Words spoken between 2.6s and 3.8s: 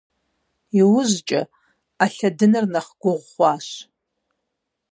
нэхъ гугъу хъуащ.